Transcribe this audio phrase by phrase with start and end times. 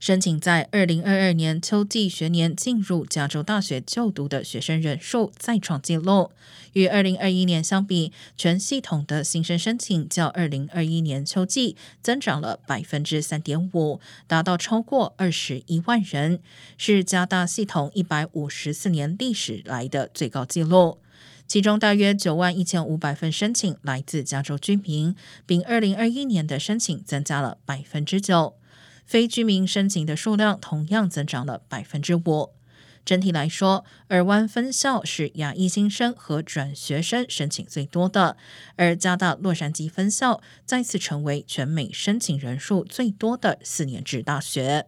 [0.00, 6.30] 申请在二零二二年秋季学年进入加州大学就读的学生人数再创纪录。
[6.72, 16.40] 与二零二一年相比，全系统的新生申请较二零二一年秋季增长了百分之三点五，达到超过二十一万人，
[16.78, 20.96] 是加大系统一百五十四年历史来的最高纪录。
[21.46, 25.14] 其中大约九万一千五百份申请来自加州居民，
[25.44, 28.54] 比二零二一年的申请增加了百分之九。
[29.10, 32.52] 非居民申请的数量同样增长了百分之五。
[33.04, 38.36] 整体来说，尔湾分校是亚裔新生和转学生申请最多的，
[38.76, 44.86] 而加大洛杉矶分校再次成为全美申请人数最多的四年制大学。